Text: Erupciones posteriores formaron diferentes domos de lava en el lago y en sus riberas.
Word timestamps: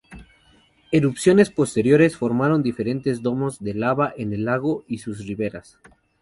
Erupciones 0.91 1.51
posteriores 1.51 2.17
formaron 2.17 2.63
diferentes 2.63 3.21
domos 3.21 3.59
de 3.59 3.75
lava 3.75 4.11
en 4.17 4.33
el 4.33 4.45
lago 4.45 4.83
y 4.87 4.95
en 4.95 4.99
sus 4.99 5.27
riberas. 5.27 5.77